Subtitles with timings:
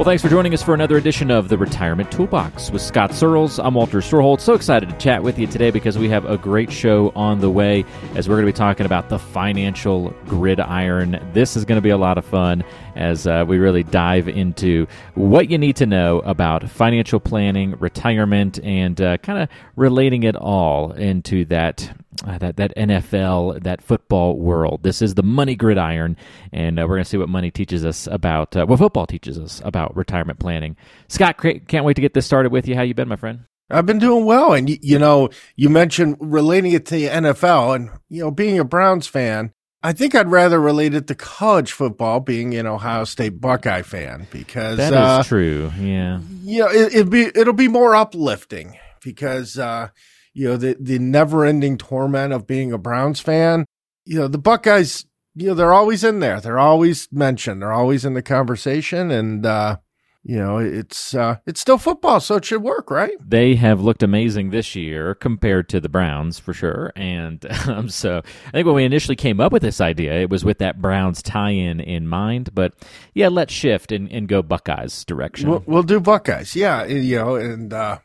[0.00, 3.58] Well, thanks for joining us for another edition of the Retirement Toolbox with Scott Searles.
[3.58, 4.40] I'm Walter Storholt.
[4.40, 7.50] So excited to chat with you today because we have a great show on the
[7.50, 11.22] way as we're going to be talking about the financial gridiron.
[11.34, 12.64] This is going to be a lot of fun
[12.96, 14.86] as uh, we really dive into
[15.16, 20.34] what you need to know about financial planning, retirement, and uh, kind of relating it
[20.34, 21.92] all into that
[22.24, 24.82] uh, that that NFL, that football world.
[24.82, 26.16] This is the money gridiron,
[26.52, 29.38] and uh, we're going to see what money teaches us about uh, what football teaches
[29.38, 30.76] us about retirement planning.
[31.08, 31.38] Scott,
[31.68, 32.74] can't wait to get this started with you.
[32.74, 33.44] How you been, my friend?
[33.70, 37.90] I've been doing well, and you know, you mentioned relating it to the NFL, and
[38.08, 39.52] you know, being a Browns fan.
[39.82, 44.26] I think I'd rather relate it to college football, being an Ohio State Buckeye fan,
[44.30, 45.72] because that is uh, true.
[45.78, 49.88] Yeah, you know, it, will be it'll be more uplifting because uh,
[50.32, 53.64] you know, the, the never ending torment of being a Browns fan.
[54.04, 56.40] You know, the Buckeyes, you know, they're always in there.
[56.40, 57.62] They're always mentioned.
[57.62, 59.10] They're always in the conversation.
[59.10, 59.76] And, uh,
[60.22, 63.16] you know, it's uh, it's still football, so it should work, right?
[63.26, 68.20] They have looked amazing this year compared to the Browns for sure, and um, so
[68.48, 71.22] I think when we initially came up with this idea, it was with that Browns
[71.22, 72.54] tie-in in mind.
[72.54, 72.74] But
[73.14, 75.48] yeah, let's shift and, and go Buckeyes direction.
[75.48, 77.98] We'll, we'll do Buckeyes, yeah, you know, and uh,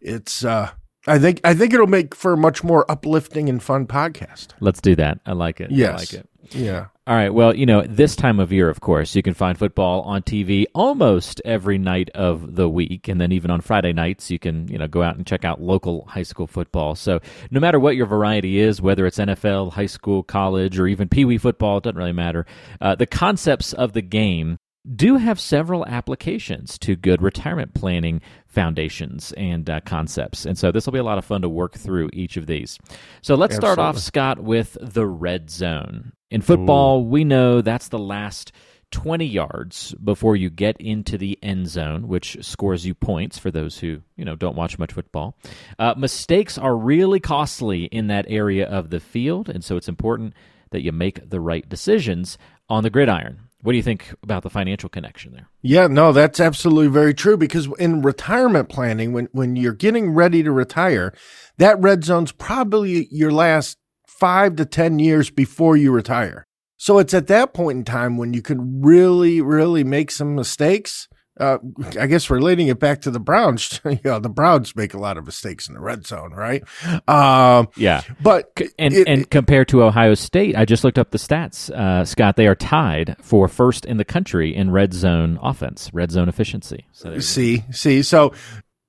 [0.00, 0.72] it's uh,
[1.08, 4.48] I think I think it'll make for a much more uplifting and fun podcast.
[4.60, 5.20] Let's do that.
[5.26, 5.70] I like it.
[5.70, 5.90] Yes.
[5.90, 6.28] I like it.
[6.50, 6.86] Yeah.
[7.06, 7.32] All right.
[7.32, 10.66] Well, you know, this time of year, of course, you can find football on TV
[10.74, 13.08] almost every night of the week.
[13.08, 15.60] And then even on Friday nights, you can, you know, go out and check out
[15.60, 16.94] local high school football.
[16.94, 17.20] So
[17.50, 21.24] no matter what your variety is, whether it's NFL, high school, college, or even Pee
[21.24, 22.46] Wee football, it doesn't really matter.
[22.80, 24.58] Uh, the concepts of the game
[24.94, 30.44] do have several applications to good retirement planning foundations and uh, concepts.
[30.44, 32.78] And so this will be a lot of fun to work through each of these.
[33.22, 33.74] So let's Absolutely.
[33.74, 36.12] start off, Scott, with the red zone.
[36.30, 37.04] In football, Ooh.
[37.04, 38.52] we know that's the last
[38.90, 43.78] 20 yards before you get into the end zone, which scores you points for those
[43.78, 45.36] who you know don't watch much football.
[45.78, 50.32] Uh, mistakes are really costly in that area of the field, and so it's important
[50.70, 52.38] that you make the right decisions
[52.68, 53.47] on the gridiron.
[53.62, 55.48] What do you think about the financial connection there?
[55.62, 60.44] Yeah, no, that's absolutely very true because in retirement planning, when, when you're getting ready
[60.44, 61.12] to retire,
[61.56, 63.76] that red zone's probably your last
[64.06, 66.46] five to 10 years before you retire.
[66.76, 71.08] So it's at that point in time when you can really, really make some mistakes
[71.38, 71.58] uh,
[71.98, 75.16] I guess relating it back to the Browns, you know, the Browns make a lot
[75.16, 76.62] of mistakes in the red zone, right?
[77.08, 81.18] Um, yeah, but and it, and compared to Ohio State, I just looked up the
[81.18, 82.36] stats, uh, Scott.
[82.36, 86.86] They are tied for first in the country in red zone offense, red zone efficiency.
[86.92, 88.32] So see, see, so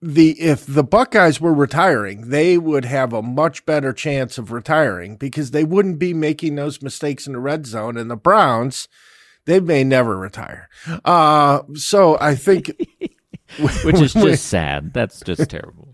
[0.01, 5.17] the if the Buckeyes were retiring, they would have a much better chance of retiring
[5.17, 8.87] because they wouldn't be making those mistakes in the red zone, and the Browns
[9.49, 10.69] they may never retire.
[11.03, 12.71] Uh, so I think.
[13.57, 14.93] Which is just sad.
[14.93, 15.89] That's just terrible.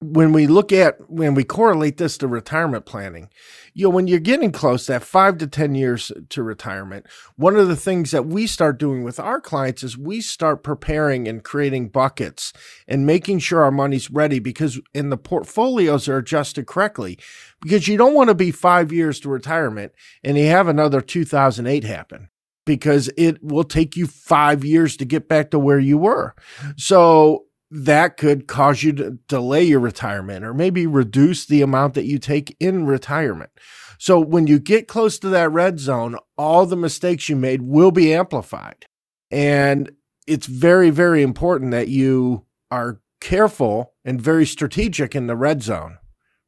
[0.00, 3.30] When we look at, when we correlate this to retirement planning,
[3.72, 7.68] you know, when you're getting close, that five to 10 years to retirement, one of
[7.68, 11.88] the things that we start doing with our clients is we start preparing and creating
[11.88, 12.52] buckets
[12.88, 17.16] and making sure our money's ready because in the portfolios are adjusted correctly
[17.62, 19.92] because you don't want to be five years to retirement
[20.24, 22.28] and you have another 2008 happen
[22.68, 26.34] because it will take you five years to get back to where you were.
[26.76, 32.04] So that could cause you to delay your retirement or maybe reduce the amount that
[32.04, 33.50] you take in retirement.
[33.98, 37.90] So when you get close to that red zone, all the mistakes you made will
[37.90, 38.84] be amplified.
[39.30, 39.90] And
[40.26, 45.96] it's very, very important that you are careful and very strategic in the red zone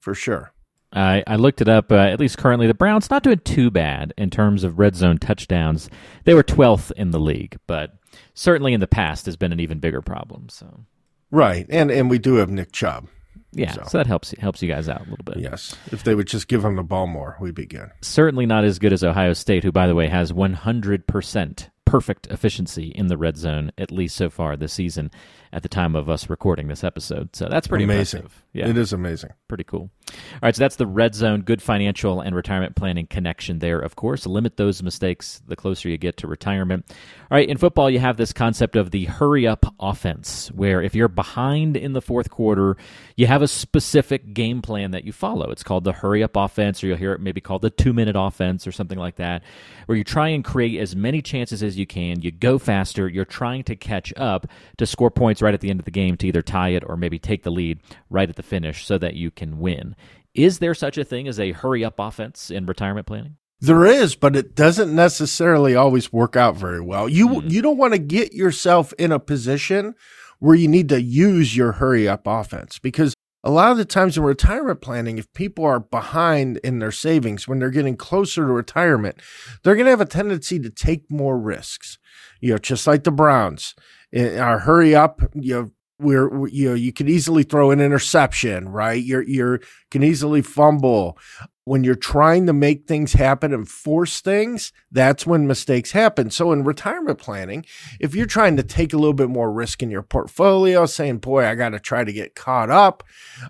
[0.00, 0.52] for sure.
[0.92, 1.92] I, I looked it up.
[1.92, 5.19] Uh, at least currently, the Browns not doing too bad in terms of red zone
[5.19, 5.88] touchdowns.
[6.25, 7.94] They were 12th in the league, but
[8.34, 10.48] certainly in the past has been an even bigger problem.
[10.48, 10.84] So,
[11.31, 13.08] right, and and we do have Nick Chubb.
[13.52, 13.82] Yeah, so.
[13.88, 15.38] so, that helps helps you guys out a little bit.
[15.38, 17.90] Yes, if they would just give him the ball more, we'd be good.
[18.00, 22.28] Certainly not as good as Ohio State, who, by the way, has 100 percent perfect
[22.28, 25.10] efficiency in the red zone, at least so far this season,
[25.52, 27.34] at the time of us recording this episode.
[27.34, 28.20] So that's pretty amazing.
[28.20, 28.44] Impressive.
[28.52, 29.31] Yeah, it is amazing.
[29.47, 29.91] Pretty cool.
[30.11, 33.94] All right, so that's the red zone, good financial and retirement planning connection there, of
[33.94, 34.26] course.
[34.26, 36.85] Limit those mistakes the closer you get to retirement.
[37.31, 40.97] All right, in football, you have this concept of the hurry up offense, where if
[40.97, 42.76] you're behind in the fourth quarter,
[43.14, 45.50] you have a specific game plan that you follow.
[45.50, 48.17] It's called the hurry up offense, or you'll hear it maybe called the two minute
[48.19, 49.44] offense or something like that,
[49.87, 52.20] where you try and create as many chances as you can.
[52.20, 54.49] You go faster, you're trying to catch up
[54.79, 56.96] to score points right at the end of the game to either tie it or
[56.96, 59.96] maybe take the lead right at the finish so that you can win.
[60.34, 63.37] Is there such a thing as a hurry up offense in retirement planning?
[63.60, 67.08] There is, but it doesn't necessarily always work out very well.
[67.08, 67.50] You mm.
[67.50, 69.94] you don't want to get yourself in a position
[70.38, 74.16] where you need to use your hurry up offense because a lot of the times
[74.16, 78.52] in retirement planning, if people are behind in their savings when they're getting closer to
[78.52, 79.20] retirement,
[79.62, 81.98] they're going to have a tendency to take more risks.
[82.40, 83.75] You know, just like the Browns,
[84.12, 85.70] in our hurry up, you know,
[86.00, 89.02] where you know you can easily throw an interception, right?
[89.02, 89.58] You're you
[89.91, 91.19] can easily fumble.
[91.64, 96.31] When you're trying to make things happen and force things, that's when mistakes happen.
[96.31, 97.64] So in retirement planning,
[98.00, 101.47] if you're trying to take a little bit more risk in your portfolio, saying, "Boy,
[101.47, 103.05] I got to try to get caught up.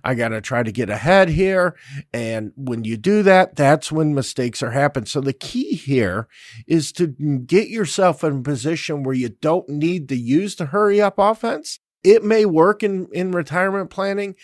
[0.05, 1.77] I got to try to get ahead here."
[2.13, 5.07] And when you do that, that's when mistakes are happening.
[5.07, 6.29] So the key here
[6.67, 11.01] is to get yourself in a position where you don't need to use the hurry
[11.01, 14.35] up offense it may work in, in retirement planning.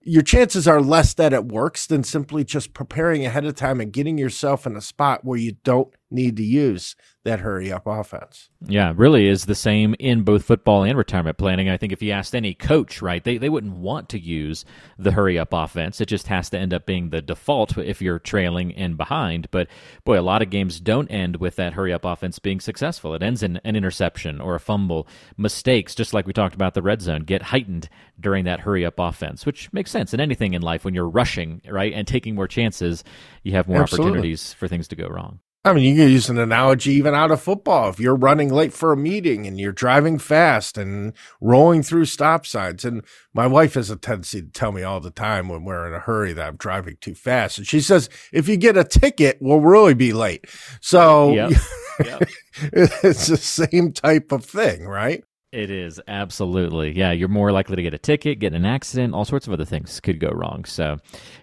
[0.00, 3.92] Your chances are less that it works than simply just preparing ahead of time and
[3.92, 6.94] getting yourself in a spot where you don't need to use
[7.24, 8.48] that hurry up offense.
[8.66, 11.68] Yeah, really is the same in both football and retirement planning.
[11.68, 14.64] I think if you asked any coach, right, they, they wouldn't want to use
[14.98, 16.00] the hurry up offense.
[16.00, 19.48] It just has to end up being the default if you're trailing and behind.
[19.52, 19.68] But
[20.04, 23.14] boy, a lot of games don't end with that hurry up offense being successful.
[23.14, 25.06] It ends in an interception or a fumble.
[25.36, 27.88] Mistakes, just like we talked about the red zone, get heightened
[28.18, 31.62] during that hurry up offense, which makes sense in anything in life when you're rushing,
[31.68, 33.04] right, and taking more chances,
[33.44, 34.10] you have more Absolutely.
[34.10, 35.38] opportunities for things to go wrong.
[35.64, 37.88] I mean, you can use an analogy even out of football.
[37.88, 42.46] If you're running late for a meeting and you're driving fast and rolling through stop
[42.46, 45.86] signs, and my wife has a tendency to tell me all the time when we're
[45.86, 47.58] in a hurry that I'm driving too fast.
[47.58, 50.46] And she says, if you get a ticket, we'll really be late.
[50.80, 51.52] So yep.
[52.04, 52.28] Yep.
[52.62, 55.22] it's the same type of thing, right?
[55.52, 56.92] It is absolutely.
[56.92, 59.66] Yeah, you're more likely to get a ticket, get an accident, all sorts of other
[59.66, 60.64] things could go wrong.
[60.64, 60.96] So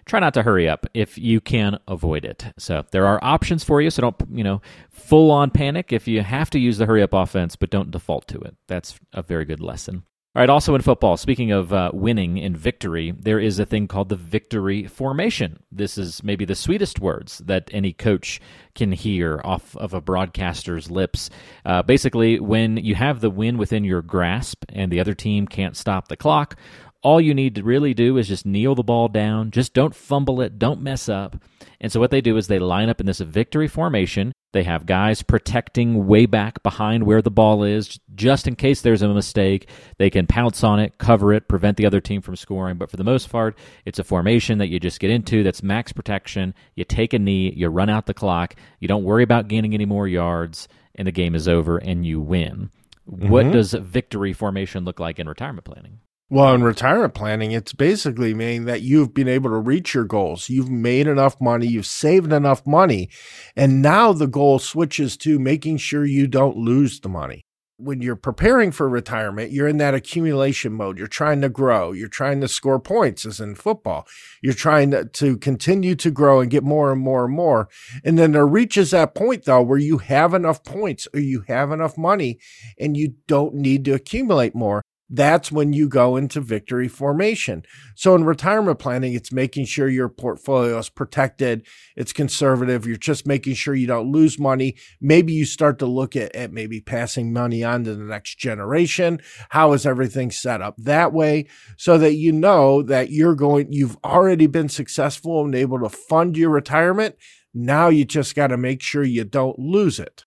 [0.04, 2.44] try not to hurry up if you can avoid it.
[2.58, 6.22] So there are options for you, so don't, you know, full on panic if you
[6.22, 8.56] have to use the hurry up offense, but don't default to it.
[8.66, 10.02] That's a very good lesson.
[10.32, 13.88] All right, also in football, speaking of uh, winning and victory, there is a thing
[13.88, 15.60] called the victory formation.
[15.72, 18.40] This is maybe the sweetest words that any coach
[18.76, 21.30] can hear off of a broadcaster's lips.
[21.64, 25.76] Uh, basically, when you have the win within your grasp and the other team can't
[25.76, 26.54] stop the clock,
[27.02, 29.50] all you need to really do is just kneel the ball down.
[29.50, 31.42] Just don't fumble it, don't mess up.
[31.80, 34.86] And so, what they do is they line up in this victory formation they have
[34.86, 39.68] guys protecting way back behind where the ball is, just in case there's a mistake.
[39.98, 42.76] They can pounce on it, cover it, prevent the other team from scoring.
[42.76, 45.92] But for the most part, it's a formation that you just get into that's max
[45.92, 46.54] protection.
[46.74, 49.86] You take a knee, you run out the clock, you don't worry about gaining any
[49.86, 50.66] more yards,
[50.96, 52.70] and the game is over and you win.
[53.08, 53.28] Mm-hmm.
[53.28, 56.00] What does victory formation look like in retirement planning?
[56.32, 60.48] Well, in retirement planning, it's basically meaning that you've been able to reach your goals.
[60.48, 63.10] You've made enough money, you've saved enough money,
[63.56, 67.42] and now the goal switches to making sure you don't lose the money.
[67.78, 70.98] When you're preparing for retirement, you're in that accumulation mode.
[70.98, 71.90] You're trying to grow.
[71.90, 74.06] You're trying to score points, as in football.
[74.40, 77.68] You're trying to, to continue to grow and get more and more and more.
[78.04, 81.72] And then there reaches that point, though, where you have enough points or you have
[81.72, 82.38] enough money
[82.78, 87.64] and you don't need to accumulate more that's when you go into victory formation.
[87.96, 93.26] So in retirement planning, it's making sure your portfolio is protected, it's conservative, you're just
[93.26, 94.76] making sure you don't lose money.
[95.00, 99.20] Maybe you start to look at, at maybe passing money on to the next generation.
[99.50, 103.96] How is everything set up that way so that you know that you're going, you've
[104.04, 107.16] already been successful and able to fund your retirement.
[107.52, 110.24] Now you just got to make sure you don't lose it.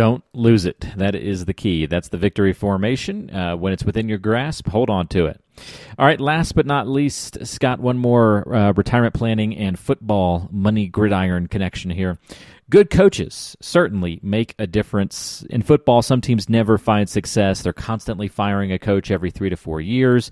[0.00, 0.86] Don't lose it.
[0.96, 1.84] That is the key.
[1.84, 3.28] That's the victory formation.
[3.28, 5.38] Uh, when it's within your grasp, hold on to it.
[5.98, 10.86] All right, last but not least, Scott, one more uh, retirement planning and football money
[10.86, 12.18] gridiron connection here.
[12.70, 15.44] Good coaches certainly make a difference.
[15.50, 17.60] In football, some teams never find success.
[17.60, 20.30] They're constantly firing a coach every three to four years.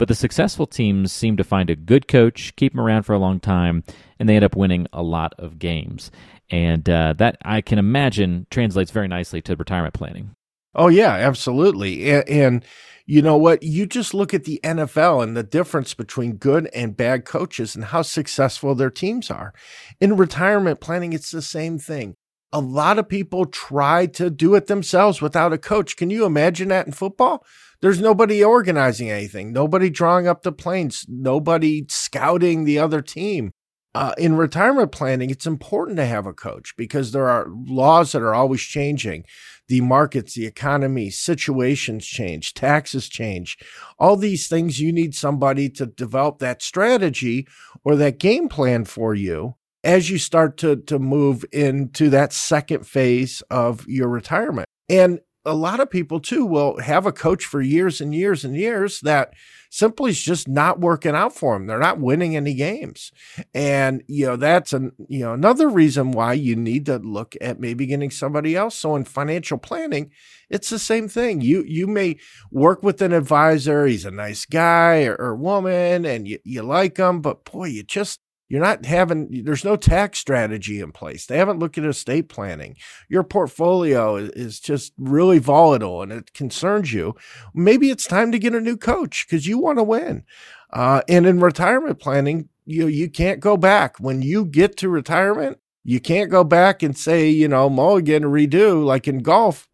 [0.00, 3.18] But the successful teams seem to find a good coach, keep them around for a
[3.18, 3.84] long time,
[4.18, 6.10] and they end up winning a lot of games
[6.50, 10.34] and uh, that I can imagine translates very nicely to retirement planning.
[10.74, 12.64] Oh yeah, absolutely, and, and
[13.06, 13.62] You know what?
[13.62, 17.86] You just look at the NFL and the difference between good and bad coaches and
[17.86, 19.52] how successful their teams are.
[20.00, 22.14] In retirement planning, it's the same thing.
[22.52, 25.96] A lot of people try to do it themselves without a coach.
[25.96, 27.44] Can you imagine that in football?
[27.80, 33.52] There's nobody organizing anything, nobody drawing up the planes, nobody scouting the other team
[33.94, 38.22] uh, in retirement planning, it's important to have a coach because there are laws that
[38.22, 39.24] are always changing.
[39.68, 43.56] The markets, the economy, situations change, taxes change.
[43.98, 47.46] All these things, you need somebody to develop that strategy
[47.84, 52.86] or that game plan for you as you start to, to move into that second
[52.86, 54.66] phase of your retirement.
[54.88, 58.54] And a lot of people too will have a coach for years and years and
[58.54, 59.32] years that
[59.70, 61.66] simply is just not working out for them.
[61.66, 63.10] They're not winning any games.
[63.54, 67.58] And, you know, that's an, you know, another reason why you need to look at
[67.58, 68.74] maybe getting somebody else.
[68.76, 70.10] So in financial planning,
[70.50, 71.40] it's the same thing.
[71.40, 72.18] You, you may
[72.50, 73.86] work with an advisor.
[73.86, 77.82] He's a nice guy or, or woman and you, you like him, but boy, you
[77.82, 78.20] just,
[78.50, 81.24] you're not having, there's no tax strategy in place.
[81.24, 82.76] They haven't looked at estate planning.
[83.08, 87.14] Your portfolio is just really volatile and it concerns you.
[87.54, 90.24] Maybe it's time to get a new coach because you want to win.
[90.72, 94.00] Uh, and in retirement planning, you, you can't go back.
[94.00, 98.84] When you get to retirement, you can't go back and say, you know, mulligan redo
[98.84, 99.68] like in golf.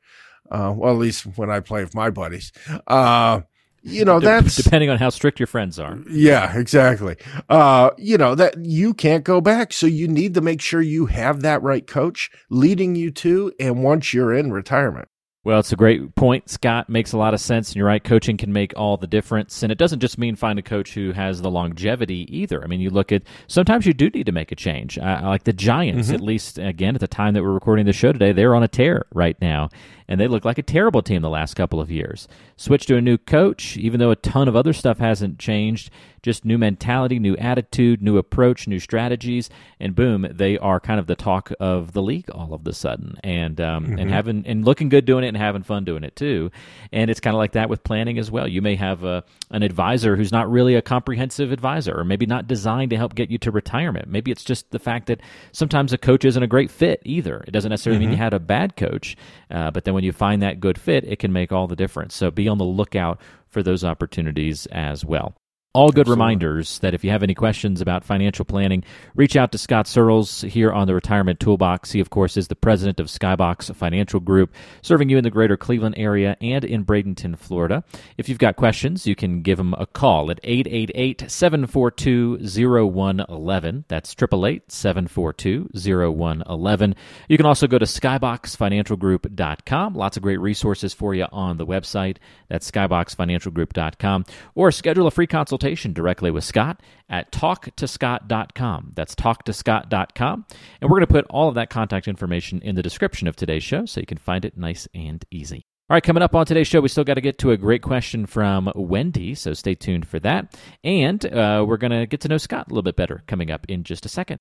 [0.50, 2.52] Uh, well, at least when I play with my buddies.
[2.86, 3.40] Uh,
[3.86, 7.16] you know that's depending on how strict your friends are yeah exactly
[7.48, 11.06] uh you know that you can't go back so you need to make sure you
[11.06, 15.08] have that right coach leading you to and once you're in retirement
[15.46, 16.88] well, it's a great point, Scott.
[16.88, 17.68] Makes a lot of sense.
[17.68, 19.62] And you're right, coaching can make all the difference.
[19.62, 22.64] And it doesn't just mean find a coach who has the longevity either.
[22.64, 24.98] I mean, you look at sometimes you do need to make a change.
[24.98, 26.16] I like the Giants, mm-hmm.
[26.16, 28.68] at least again at the time that we're recording the show today, they're on a
[28.68, 29.68] tear right now
[30.08, 32.28] and they look like a terrible team the last couple of years.
[32.56, 35.90] Switch to a new coach, even though a ton of other stuff hasn't changed,
[36.22, 39.48] just new mentality, new attitude, new approach, new strategies,
[39.78, 43.16] and boom, they are kind of the talk of the league all of the sudden,
[43.22, 43.98] and um, mm-hmm.
[43.98, 46.50] and having and looking good doing it and having fun doing it too.
[46.92, 48.48] And it's kind of like that with planning as well.
[48.48, 52.48] You may have a an advisor who's not really a comprehensive advisor, or maybe not
[52.48, 54.08] designed to help get you to retirement.
[54.08, 55.20] Maybe it's just the fact that
[55.52, 57.44] sometimes a coach isn't a great fit either.
[57.46, 58.10] It doesn't necessarily mm-hmm.
[58.10, 59.16] mean you had a bad coach,
[59.50, 62.14] uh, but then when you find that good fit, it can make all the difference.
[62.14, 65.34] So be on the lookout for those opportunities as well.
[65.76, 66.22] All good Absolutely.
[66.22, 68.82] reminders that if you have any questions about financial planning,
[69.14, 71.92] reach out to Scott Searles here on the Retirement Toolbox.
[71.92, 75.58] He, of course, is the president of Skybox Financial Group, serving you in the greater
[75.58, 77.84] Cleveland area and in Bradenton, Florida.
[78.16, 83.84] If you've got questions, you can give him a call at 888 742 0111.
[83.88, 86.94] That's 888 742 0111.
[87.28, 89.94] You can also go to skyboxfinancialgroup.com.
[89.94, 92.16] Lots of great resources for you on the website.
[92.48, 94.24] That's skyboxfinancialgroup.com.
[94.54, 98.92] Or schedule a free consultation consultation directly with Scott at talktoscott.com.
[98.94, 100.46] That's talktoscott.com.
[100.80, 103.64] And we're going to put all of that contact information in the description of today's
[103.64, 105.66] show so you can find it nice and easy.
[105.88, 107.82] All right, coming up on today's show, we still got to get to a great
[107.82, 110.58] question from Wendy, so stay tuned for that.
[110.82, 113.66] And uh, we're going to get to know Scott a little bit better coming up
[113.68, 114.40] in just a second.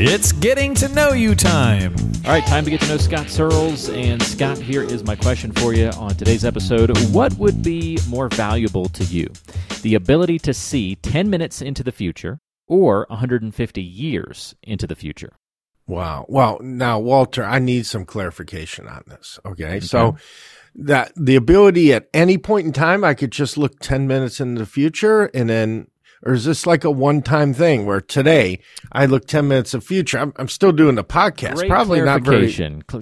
[0.00, 1.92] It's getting to know you time.
[2.24, 3.88] All right, time to get to know Scott Searles.
[3.88, 6.96] And Scott, here is my question for you on today's episode.
[7.08, 9.28] What would be more valuable to you?
[9.82, 12.38] The ability to see 10 minutes into the future
[12.68, 15.32] or 150 years into the future?
[15.88, 16.26] Wow.
[16.28, 19.40] Well, now, Walter, I need some clarification on this.
[19.44, 19.64] Okay.
[19.64, 19.80] okay.
[19.80, 20.16] So,
[20.76, 24.60] that the ability at any point in time, I could just look 10 minutes into
[24.60, 25.88] the future and then
[26.24, 28.60] or is this like a one time thing where today
[28.92, 30.18] I look 10 minutes of future?
[30.18, 31.56] I'm, I'm still doing the podcast.
[31.56, 32.52] Great Probably not very.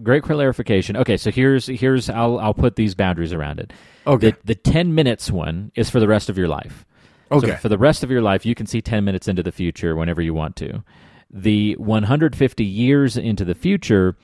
[0.02, 0.96] Great clarification.
[0.96, 3.72] Okay, so here's, here's, I'll, I'll put these boundaries around it.
[4.06, 4.30] Okay.
[4.30, 6.84] The, the 10 minutes one is for the rest of your life.
[7.30, 7.48] Okay.
[7.48, 9.96] So for the rest of your life, you can see 10 minutes into the future
[9.96, 10.84] whenever you want to.
[11.30, 14.16] The 150 years into the future,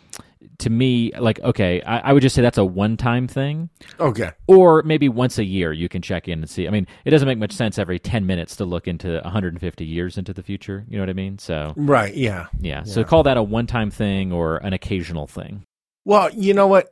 [0.63, 3.69] to me, like, okay, I, I would just say that's a one time thing.
[3.99, 4.31] Okay.
[4.47, 6.69] Or maybe once a year you can check in and see.
[6.69, 10.17] I mean, it doesn't make much sense every 10 minutes to look into 150 years
[10.17, 10.85] into the future.
[10.89, 11.39] You know what I mean?
[11.39, 12.15] So, right.
[12.15, 12.47] Yeah.
[12.61, 12.79] Yeah.
[12.79, 12.83] yeah.
[12.85, 15.65] So call that a one time thing or an occasional thing.
[16.05, 16.89] Well, you know what?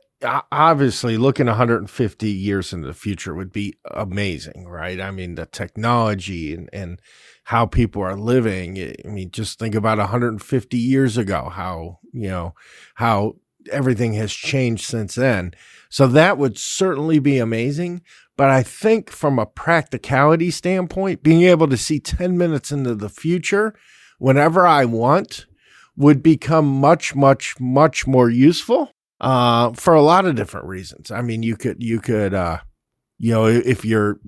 [0.51, 5.01] Obviously, looking 150 years into the future would be amazing, right?
[5.01, 6.99] I mean, the technology and, and
[7.45, 8.77] how people are living.
[8.77, 12.53] I mean, just think about 150 years ago, how, you know,
[12.95, 13.35] how
[13.71, 15.53] everything has changed since then.
[15.89, 18.01] So that would certainly be amazing.
[18.37, 23.09] But I think from a practicality standpoint, being able to see 10 minutes into the
[23.09, 23.75] future
[24.19, 25.45] whenever I want
[25.95, 28.93] would become much, much, much more useful.
[29.21, 31.11] uh, for a lot of different reasons.
[31.11, 32.57] I mean, you could you could uh,
[33.19, 34.19] you know if you're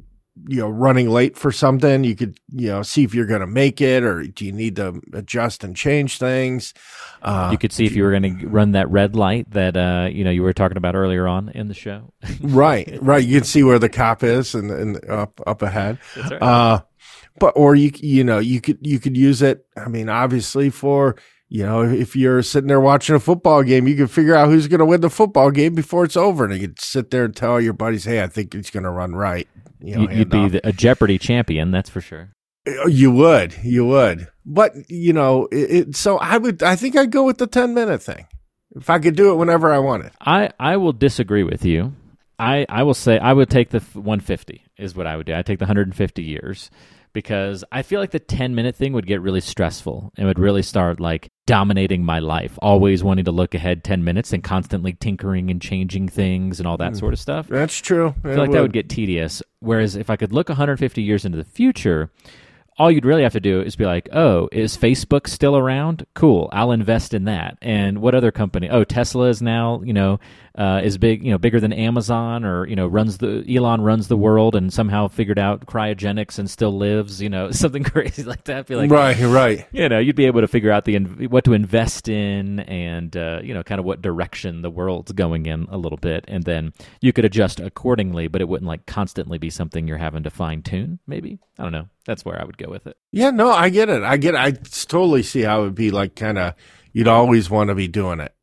[0.47, 3.47] you know running late for something you could you know see if you're going to
[3.47, 6.73] make it or do you need to adjust and change things
[7.21, 10.09] uh, you could see if you were going to run that red light that uh,
[10.11, 12.11] you know you were talking about earlier on in the show.
[12.41, 13.23] Right right.
[13.23, 15.99] You can see where the cop is and, and up up ahead.
[16.17, 16.41] Right.
[16.41, 16.81] uh,
[17.39, 21.15] but or you you know you could you could use it i mean obviously for
[21.53, 24.67] you know, if you're sitting there watching a football game, you can figure out who's
[24.67, 27.35] going to win the football game before it's over, and you can sit there and
[27.35, 29.47] tell your buddies, "Hey, I think he's going to run right."
[29.79, 32.31] You know, you'd be the, a Jeopardy champion, that's for sure.
[32.67, 36.63] Uh, you would, you would, but you know, it, it, so I would.
[36.63, 38.25] I think I'd go with the ten minute thing
[38.75, 40.11] if I could do it whenever I wanted.
[40.19, 41.93] I I will disagree with you.
[42.39, 45.35] I I will say I would take the 150 is what I would do.
[45.35, 46.71] I take the 150 years
[47.13, 50.63] because I feel like the 10 minute thing would get really stressful and would really
[50.63, 55.51] start like dominating my life, always wanting to look ahead 10 minutes and constantly tinkering
[55.51, 56.99] and changing things and all that mm.
[56.99, 57.47] sort of stuff.
[57.47, 58.15] That's true.
[58.19, 58.57] I feel it like would.
[58.57, 59.41] that would get tedious.
[59.59, 62.11] Whereas if I could look 150 years into the future,
[62.77, 66.05] all you'd really have to do is be like, oh, is Facebook still around?
[66.15, 67.57] Cool, I'll invest in that.
[67.61, 68.69] And what other company?
[68.69, 70.19] Oh, Tesla is now, you know,
[70.55, 74.07] uh, is big, you know, bigger than Amazon, or you know, runs the Elon runs
[74.07, 78.43] the world, and somehow figured out cryogenics and still lives, you know, something crazy like
[78.43, 78.67] that.
[78.67, 79.67] Be like, right, right.
[79.71, 83.39] You know, you'd be able to figure out the what to invest in, and uh,
[83.43, 86.73] you know, kind of what direction the world's going in a little bit, and then
[87.01, 88.27] you could adjust accordingly.
[88.27, 90.99] But it wouldn't like constantly be something you're having to fine tune.
[91.07, 91.87] Maybe I don't know.
[92.05, 92.95] That's where I would go with it.
[93.11, 94.03] Yeah, no, I get it.
[94.03, 94.35] I get.
[94.35, 94.39] It.
[94.39, 96.53] I totally see how it would be like kind of.
[96.95, 98.35] You'd always want to be doing it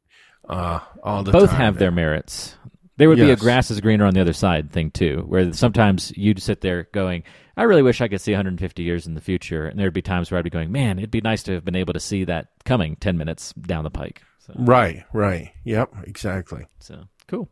[0.50, 1.60] uh, all the Both time.
[1.60, 2.56] have their merits.
[2.96, 6.12] There would be a grass is greener on the other side thing too, where sometimes
[6.16, 7.22] you'd sit there going,
[7.56, 10.30] "I really wish I could see 150 years in the future," and there'd be times
[10.30, 12.48] where I'd be going, "Man, it'd be nice to have been able to see that
[12.66, 14.52] coming 10 minutes down the pike." So.
[14.56, 16.66] Right, right, yep, exactly.
[16.80, 17.48] So cool,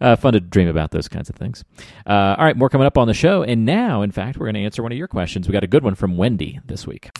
[0.00, 1.64] uh, fun to dream about those kinds of things.
[2.06, 4.54] Uh, all right, more coming up on the show, and now, in fact, we're going
[4.54, 5.48] to answer one of your questions.
[5.48, 7.10] We got a good one from Wendy this week.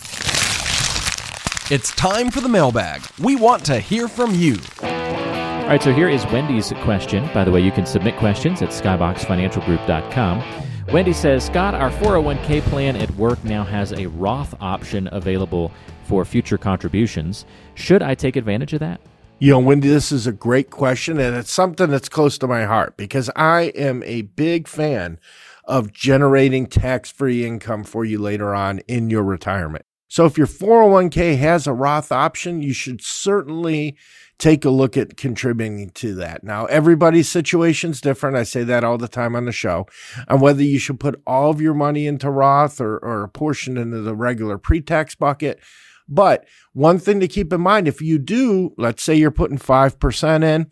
[1.71, 3.03] It's time for the mailbag.
[3.19, 4.57] We want to hear from you.
[4.81, 7.29] All right, so here is Wendy's question.
[7.35, 10.65] By the way, you can submit questions at skyboxfinancialgroup.com.
[10.95, 15.71] Wendy says, Scott, our 401k plan at work now has a Roth option available
[16.05, 17.45] for future contributions.
[17.75, 19.03] Should I take advantage of that?
[19.39, 22.65] You know, Wendy, this is a great question, and it's something that's close to my
[22.65, 25.21] heart because I am a big fan
[25.65, 29.85] of generating tax free income for you later on in your retirement.
[30.09, 33.97] So if your 401k has a Roth option, you should certainly
[34.39, 36.45] take a look at contributing to that.
[36.45, 38.37] Now, everybody's situation is different.
[38.37, 39.87] I say that all the time on the show.
[40.29, 43.77] On whether you should put all of your money into Roth or, or a portion
[43.77, 45.61] into the regular pre tax bucket.
[46.09, 50.45] But one thing to keep in mind if you do, let's say you're putting 5%
[50.45, 50.71] in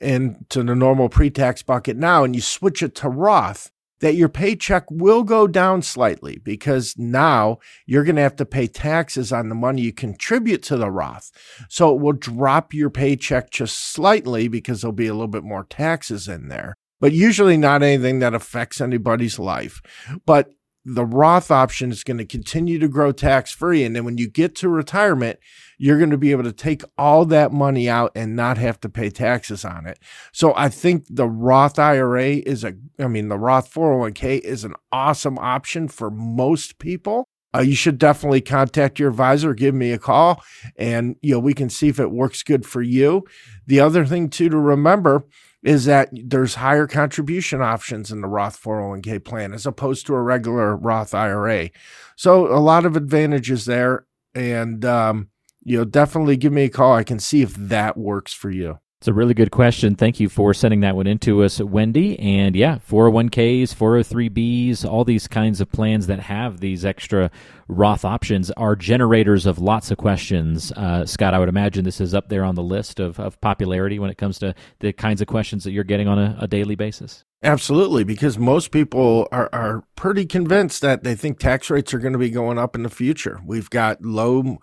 [0.00, 4.28] into the normal pre tax bucket now and you switch it to Roth, that your
[4.28, 9.48] paycheck will go down slightly because now you're going to have to pay taxes on
[9.48, 11.30] the money you contribute to the Roth.
[11.68, 15.64] So it will drop your paycheck just slightly because there'll be a little bit more
[15.64, 19.80] taxes in there, but usually not anything that affects anybody's life.
[20.26, 20.50] But
[20.84, 23.84] the Roth option is going to continue to grow tax free.
[23.84, 25.38] And then when you get to retirement,
[25.78, 28.88] you're going to be able to take all that money out and not have to
[28.88, 29.98] pay taxes on it.
[30.32, 34.74] So I think the Roth IRA is a, I mean, the Roth 401k is an
[34.90, 37.26] awesome option for most people.
[37.52, 40.40] Uh, you should definitely contact your advisor, give me a call,
[40.76, 43.24] and you know we can see if it works good for you.
[43.66, 45.24] The other thing too to remember
[45.62, 50.22] is that there's higher contribution options in the Roth 401k plan as opposed to a
[50.22, 51.70] regular Roth IRA.
[52.16, 54.06] So a lot of advantages there.
[54.34, 55.28] And, um,
[55.62, 56.94] you know, definitely give me a call.
[56.94, 58.78] I can see if that works for you.
[59.00, 59.94] It's a really good question.
[59.94, 62.18] Thank you for sending that one into us, Wendy.
[62.18, 67.30] And yeah, 401ks, 403bs, all these kinds of plans that have these extra
[67.66, 70.70] Roth options are generators of lots of questions.
[70.72, 73.98] Uh, Scott, I would imagine this is up there on the list of, of popularity
[73.98, 76.74] when it comes to the kinds of questions that you're getting on a, a daily
[76.74, 77.24] basis.
[77.42, 82.12] Absolutely, because most people are, are pretty convinced that they think tax rates are going
[82.12, 83.40] to be going up in the future.
[83.46, 84.58] We've got low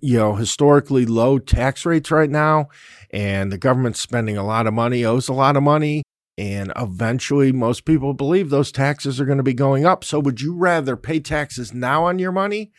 [0.00, 2.68] you know, historically low tax rates right now,
[3.10, 6.02] and the government's spending a lot of money, owes a lot of money,
[6.38, 10.04] and eventually most people believe those taxes are going to be going up.
[10.04, 12.72] So would you rather pay taxes now on your money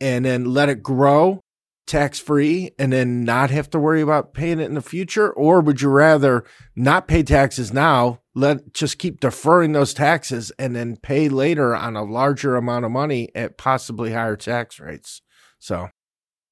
[0.00, 1.40] and then let it grow
[1.86, 5.32] tax free and then not have to worry about paying it in the future?
[5.32, 6.44] Or would you rather
[6.76, 11.96] not pay taxes now, let just keep deferring those taxes and then pay later on
[11.96, 15.22] a larger amount of money at possibly higher tax rates?
[15.58, 15.88] So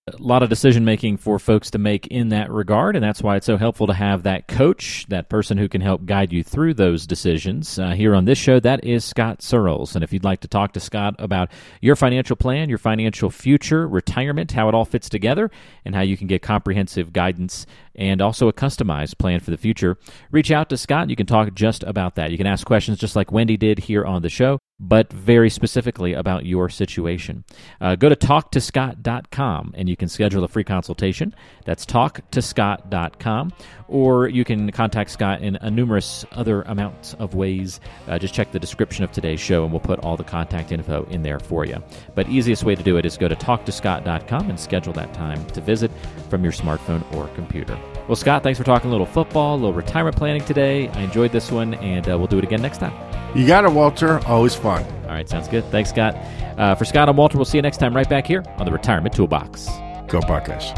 [0.09, 3.35] a lot of decision making for folks to make in that regard, and that's why
[3.35, 6.73] it's so helpful to have that coach, that person who can help guide you through
[6.73, 7.77] those decisions.
[7.77, 9.97] Uh, here on this show, that is Scott Searles.
[9.97, 13.89] And if you'd like to talk to Scott about your financial plan, your financial future,
[13.89, 15.51] retirement, how it all fits together,
[15.85, 17.67] and how you can get comprehensive guidance
[17.97, 19.99] and also a customized plan for the future,
[20.31, 21.11] reach out to Scott.
[21.11, 22.31] You can talk just about that.
[22.31, 26.13] You can ask questions just like Wendy did here on the show, but very specifically
[26.13, 27.45] about your situation.
[27.81, 31.35] Uh, go to talktoscott.com and you can schedule a free consultation.
[31.65, 33.53] That's talktoscott.com,
[33.89, 37.81] or you can contact Scott in a numerous other amounts of ways.
[38.07, 41.05] Uh, just check the description of today's show and we'll put all the contact info
[41.11, 41.83] in there for you.
[42.15, 45.61] But easiest way to do it is go to talktoscott.com and schedule that time to
[45.61, 45.91] visit
[46.29, 47.79] from your smartphone or computer.
[48.09, 50.89] Well, Scott, thanks for talking a little football, a little retirement planning today.
[50.91, 53.06] I enjoyed this one, and uh, we'll do it again next time.
[53.37, 54.27] You got it, Walter.
[54.27, 54.83] Always fun.
[55.03, 55.63] All right, sounds good.
[55.67, 56.17] Thanks, Scott.
[56.57, 58.73] Uh, for Scott and Walter, we'll see you next time right back here on the
[58.73, 59.69] Retirement Toolbox.
[60.09, 60.73] Go Buckeyes.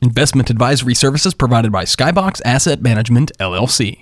[0.00, 3.98] Investment advisory services provided by Skybox Asset Management, LLC.